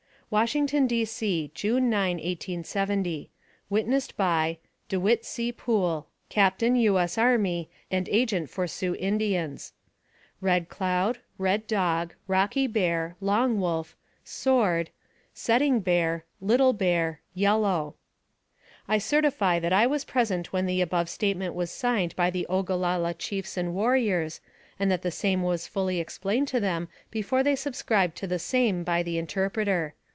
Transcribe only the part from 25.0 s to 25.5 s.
the same